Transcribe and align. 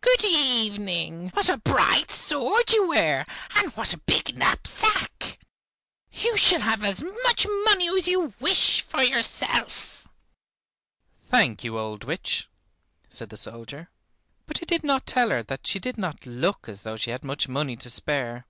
"Good 0.00 0.24
evening; 0.24 1.28
what 1.34 1.50
a 1.50 1.58
bright 1.58 2.10
sword 2.10 2.72
you 2.72 2.88
wear, 2.88 3.26
and 3.54 3.72
what 3.76 3.92
a 3.92 3.98
big 3.98 4.38
knapsack! 4.38 5.38
You 6.10 6.34
shall 6.38 6.62
have 6.62 6.82
as 6.82 7.02
much 7.24 7.46
money 7.66 7.88
as 7.94 8.08
you 8.08 8.32
wish 8.40 8.80
for 8.80 9.02
yourself!" 9.02 10.08
"Thank 11.28 11.62
you, 11.62 11.78
old 11.78 12.04
witch," 12.04 12.48
said 13.10 13.28
the 13.28 13.36
soldier. 13.36 13.90
But 14.46 14.56
he 14.60 14.64
did 14.64 14.82
not 14.82 15.04
tell 15.06 15.28
her 15.30 15.42
that 15.42 15.66
she 15.66 15.78
did 15.78 15.98
not 15.98 16.24
look 16.24 16.70
as 16.70 16.84
though 16.84 16.96
she 16.96 17.10
had 17.10 17.22
much 17.22 17.46
money 17.46 17.76
to 17.76 17.90
spare. 17.90 18.46